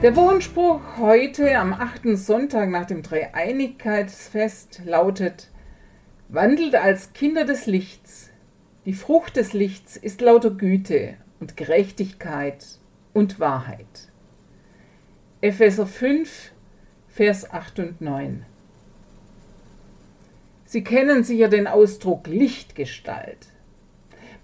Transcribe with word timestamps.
Der 0.00 0.14
Wochenspruch 0.14 0.80
heute 0.98 1.58
am 1.58 1.72
achten 1.72 2.16
Sonntag 2.16 2.70
nach 2.70 2.86
dem 2.86 3.02
Dreieinigkeitsfest 3.02 4.82
lautet, 4.84 5.48
wandelt 6.28 6.76
als 6.76 7.14
Kinder 7.14 7.44
des 7.44 7.66
Lichts. 7.66 8.30
Die 8.84 8.92
Frucht 8.92 9.34
des 9.34 9.54
Lichts 9.54 9.96
ist 9.96 10.20
lauter 10.20 10.52
Güte 10.52 11.14
und 11.40 11.56
Gerechtigkeit 11.56 12.64
und 13.12 13.40
Wahrheit. 13.40 14.08
Epheser 15.40 15.88
5, 15.88 16.52
Vers 17.08 17.50
8 17.50 17.80
und 17.80 18.00
9. 18.00 18.46
Sie 20.64 20.84
kennen 20.84 21.24
sicher 21.24 21.48
den 21.48 21.66
Ausdruck 21.66 22.28
Lichtgestalt. 22.28 23.48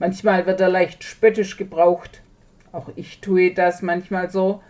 Manchmal 0.00 0.46
wird 0.46 0.60
er 0.60 0.68
leicht 0.68 1.04
spöttisch 1.04 1.56
gebraucht. 1.56 2.22
Auch 2.72 2.90
ich 2.96 3.20
tue 3.20 3.54
das 3.54 3.82
manchmal 3.82 4.32
so 4.32 4.60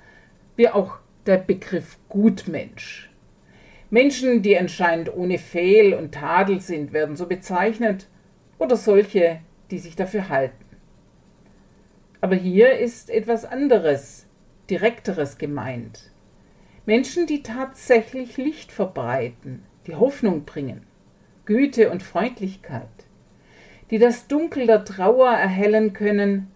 wie 0.57 0.69
auch 0.69 0.99
der 1.27 1.39
Begriff 1.39 1.97
Gutmensch. 2.09 3.11
Menschen, 3.91 4.43
die 4.43 4.59
anscheinend 4.59 5.15
ohne 5.15 5.39
Fehl 5.39 5.95
und 5.95 6.13
Tadel 6.13 6.61
sind, 6.61 6.93
werden 6.93 7.17
so 7.17 7.27
bezeichnet 7.27 8.07
oder 8.59 8.77
solche, 8.77 9.41
die 9.71 9.79
sich 9.79 9.97
dafür 9.97 10.29
halten. 10.29 10.65
Aber 12.21 12.35
hier 12.35 12.79
ist 12.79 13.11
etwas 13.11 13.45
anderes, 13.45 14.27
direkteres 14.71 15.39
gemeint. 15.39 16.11
Menschen, 16.87 17.27
die 17.27 17.43
tatsächlich 17.43 18.37
Licht 18.37 18.73
verbreiten, 18.73 19.63
die 19.87 19.95
Hoffnung 19.95 20.45
bringen, 20.45 20.83
Güte 21.45 21.91
und 21.91 22.03
Freundlichkeit, 22.03 22.89
die 23.91 23.99
das 23.99 24.27
Dunkel 24.27 24.67
der 24.67 24.85
Trauer 24.85 25.31
erhellen 25.31 25.93
können, 25.93 26.51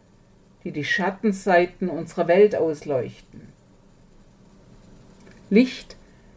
die 0.65 0.73
die 0.73 0.85
Schattenseiten 0.85 1.89
unserer 1.89 2.29
Welt 2.29 2.57
ausleuchten. 2.57 3.38
Licht, 5.51 5.97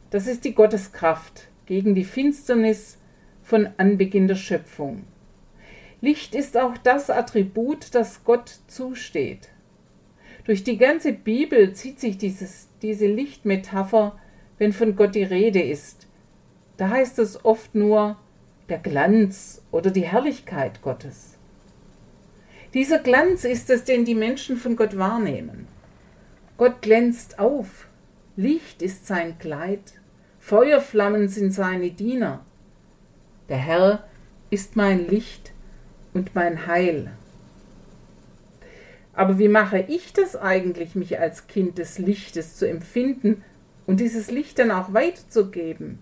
das 0.09 0.25
ist 0.25 0.45
die 0.45 0.53
Gotteskraft 0.53 1.47
gegen 1.65 1.95
die 1.95 2.05
Finsternis 2.05 2.97
von 3.43 3.67
Anbeginn 3.75 4.29
der 4.29 4.35
Schöpfung. 4.35 5.03
Licht 5.99 6.33
ist 6.33 6.57
auch 6.57 6.77
das 6.77 7.09
Attribut, 7.09 7.93
das 7.93 8.23
Gott 8.23 8.59
zusteht. 8.67 9.49
Durch 10.45 10.63
die 10.63 10.77
ganze 10.77 11.11
Bibel 11.11 11.73
zieht 11.73 11.99
sich 11.99 12.17
dieses, 12.17 12.69
diese 12.81 13.05
Lichtmetapher, 13.05 14.17
wenn 14.57 14.71
von 14.71 14.95
Gott 14.95 15.13
die 15.15 15.23
Rede 15.23 15.61
ist. 15.61 16.07
Da 16.77 16.89
heißt 16.89 17.19
es 17.19 17.43
oft 17.43 17.75
nur 17.75 18.17
der 18.69 18.79
Glanz 18.79 19.61
oder 19.71 19.91
die 19.91 20.05
Herrlichkeit 20.05 20.81
Gottes. 20.81 21.35
Dieser 22.73 22.99
Glanz 22.99 23.43
ist 23.43 23.69
es, 23.69 23.83
den 23.83 24.05
die 24.05 24.15
Menschen 24.15 24.55
von 24.55 24.77
Gott 24.77 24.97
wahrnehmen. 24.97 25.67
Gott 26.57 26.81
glänzt 26.81 27.37
auf, 27.37 27.87
Licht 28.41 28.81
ist 28.81 29.05
sein 29.05 29.37
Kleid, 29.37 29.93
Feuerflammen 30.39 31.27
sind 31.27 31.53
seine 31.53 31.91
Diener. 31.91 32.43
Der 33.49 33.57
Herr 33.57 34.03
ist 34.49 34.75
mein 34.75 35.07
Licht 35.07 35.51
und 36.15 36.33
mein 36.33 36.65
Heil. 36.65 37.11
Aber 39.13 39.37
wie 39.37 39.47
mache 39.47 39.85
ich 39.87 40.13
das 40.13 40.35
eigentlich, 40.35 40.95
mich 40.95 41.19
als 41.19 41.45
Kind 41.45 41.77
des 41.77 41.99
Lichtes 41.99 42.55
zu 42.55 42.67
empfinden 42.67 43.43
und 43.85 43.99
dieses 43.99 44.31
Licht 44.31 44.57
dann 44.57 44.71
auch 44.71 44.91
weiterzugeben, 44.91 45.99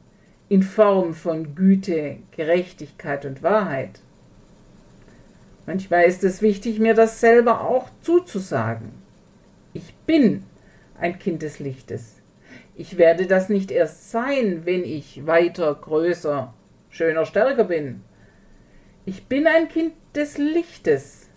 in 0.48 0.64
Form 0.64 1.16
von 1.16 1.56
Güte, 1.56 2.20
Gerechtigkeit 2.32 3.26
und 3.26 3.44
Wahrheit? 3.44 4.00
Manchmal 5.66 6.06
ist 6.06 6.24
es 6.24 6.42
wichtig, 6.42 6.80
mir 6.80 6.94
das 6.94 7.20
selber 7.20 7.68
auch 7.68 7.90
zuzusagen. 8.02 8.94
Ich 9.74 9.94
bin 10.06 10.44
ein 10.98 11.20
Kind 11.20 11.42
des 11.42 11.60
Lichtes. 11.60 12.19
Ich 12.80 12.98
werde 12.98 13.28
das 13.28 13.50
nicht 13.50 13.72
erst 13.72 14.10
sein, 14.10 14.62
wenn 14.64 14.86
ich 14.86 15.28
weiter, 15.28 15.76
größer, 15.76 16.54
schöner, 16.90 17.26
stärker 17.26 17.66
bin. 17.66 18.00
Ich 19.06 19.26
bin 19.26 19.48
ein 19.48 19.68
Kind 19.68 19.92
des 20.16 20.38
Lichtes, 20.38 21.28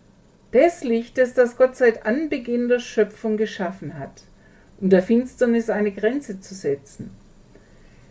des 0.52 0.84
Lichtes, 0.84 1.34
das 1.34 1.56
Gott 1.56 1.74
seit 1.74 2.06
Anbeginn 2.06 2.68
der 2.68 2.78
Schöpfung 2.78 3.36
geschaffen 3.36 3.98
hat, 3.98 4.22
um 4.80 4.88
der 4.88 5.02
Finsternis 5.02 5.68
eine 5.68 5.90
Grenze 5.90 6.40
zu 6.40 6.54
setzen. 6.54 7.10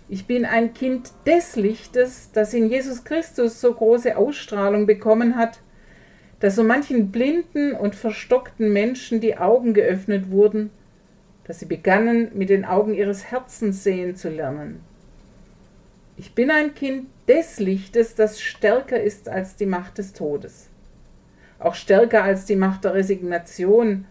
Ich 0.10 0.28
bin 0.28 0.44
ein 0.44 0.74
Kind 0.74 1.14
des 1.26 1.56
Lichtes, 1.56 2.32
das 2.34 2.54
in 2.54 2.70
Jesus 2.70 3.06
Christus 3.06 3.62
so 3.62 3.74
große 3.74 4.18
Ausstrahlung 4.18 4.88
bekommen 4.88 5.38
hat, 5.38 5.60
dass 6.42 6.58
so 6.58 6.66
manchen 6.66 7.14
blinden 7.14 7.72
und 7.72 7.96
verstockten 7.96 8.74
Menschen 8.74 9.22
die 9.22 9.38
Augen 9.38 9.74
geöffnet 9.74 10.32
wurden 10.32 10.70
dass 11.46 11.60
sie 11.60 11.66
begannen, 11.66 12.32
mit 12.34 12.50
den 12.50 12.66
Augen 12.66 12.94
ihres 12.94 13.32
Herzens 13.32 13.84
sehen 13.84 14.16
zu 14.16 14.30
lernen. 14.30 14.82
Ich 16.18 16.36
bin 16.36 16.52
ein 16.52 16.76
Kind 16.76 17.08
des 17.28 17.60
Lichtes, 17.60 18.16
das 18.16 18.42
stärker 18.42 19.02
ist 19.02 19.28
als 19.28 19.56
die 19.56 19.66
Macht 19.66 19.98
des 19.98 20.14
Todes, 20.14 20.68
auch 21.60 21.76
stärker 21.76 22.24
als 22.24 22.46
die 22.46 22.56
Macht 22.56 22.84
der 22.84 22.94
Resignation 22.94 24.06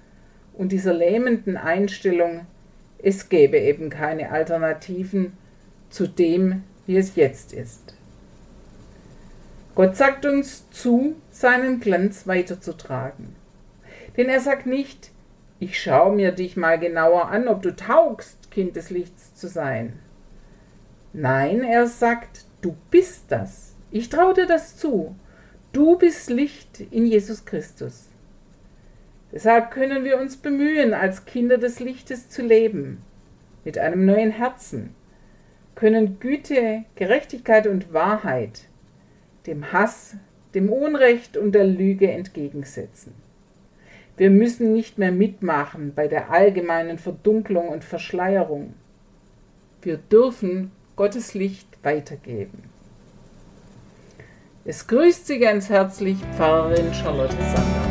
und 0.55 0.73
dieser 0.73 0.93
lähmenden 0.93 1.57
Einstellung, 1.57 2.47
es 3.03 3.29
gäbe 3.29 3.59
eben 3.59 3.91
keine 3.91 4.31
Alternativen 4.31 5.33
zu 5.89 6.07
dem, 6.07 6.65
wie 6.87 6.97
es 6.97 7.17
jetzt 7.17 7.53
ist. 7.53 7.95
Gott 9.75 9.97
sagt 9.97 10.27
uns 10.27 10.69
zu, 10.71 11.15
seinen 11.31 11.81
Glanz 11.81 12.27
weiterzutragen. 12.27 13.35
Denn 14.17 14.29
er 14.29 14.41
sagt 14.41 14.67
nicht, 14.67 15.10
ich 15.61 15.81
schaue 15.81 16.17
mir 16.17 16.33
dich 16.33 16.57
mal 16.57 16.79
genauer 16.79 17.29
an, 17.29 17.47
ob 17.47 17.63
du 17.63 17.77
taugst, 17.77 18.51
Kind 18.51 18.75
des 18.75 18.91
Lichts 18.91 19.35
zu 19.35 19.47
sein. 19.47 19.93
Nein, 21.13 21.63
er 21.63 21.87
sagt, 21.87 22.45
du 22.63 22.75
bist 22.91 23.27
das. 23.29 23.75
Ich 23.93 24.09
traue 24.09 24.35
dir 24.35 24.47
das 24.47 24.77
zu. 24.77 25.15
Du 25.73 25.97
bist 25.97 26.31
Licht 26.31 26.81
in 26.91 27.07
Jesus 27.07 27.45
Christus. 27.45 28.07
Deshalb 29.33 29.71
können 29.71 30.03
wir 30.03 30.19
uns 30.19 30.37
bemühen, 30.37 30.95
als 30.95 31.25
Kinder 31.25 31.59
des 31.59 31.79
Lichtes 31.79 32.29
zu 32.29 32.43
leben, 32.43 33.03
mit 33.65 33.79
einem 33.79 34.05
neuen 34.05 34.33
Herzen, 34.33 34.95
können 35.77 36.19
Güte, 36.19 36.85
Gerechtigkeit 36.97 37.69
und 37.69 37.93
Wahrheit 37.93 38.63
dem 39.47 39.73
Hass, 39.73 40.17
dem 40.55 40.71
Unrecht 40.71 41.37
und 41.37 41.53
der 41.53 41.65
Lüge 41.67 42.11
entgegensetzen. 42.11 43.15
Wir 44.21 44.29
müssen 44.29 44.75
nicht 44.75 44.99
mehr 44.99 45.13
mitmachen 45.13 45.95
bei 45.95 46.07
der 46.07 46.31
allgemeinen 46.31 46.99
Verdunklung 46.99 47.69
und 47.69 47.85
Verschleierung. 47.85 48.75
Wir 49.81 49.97
dürfen 49.97 50.73
Gottes 50.95 51.33
Licht 51.33 51.67
weitergeben. 51.83 52.65
Es 54.67 54.87
grüßt 54.87 55.27
Sie 55.27 55.39
ganz 55.39 55.71
herzlich 55.71 56.19
Pfarrerin 56.37 56.93
Charlotte 56.93 57.35
Sander. 57.35 57.90